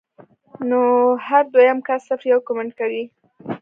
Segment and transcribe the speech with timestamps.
[0.69, 0.81] نو
[1.27, 3.03] هر دويم کس صرف يو کمنټ کوي